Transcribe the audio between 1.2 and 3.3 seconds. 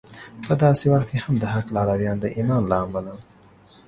هم د حق لارویان د ایمان له امله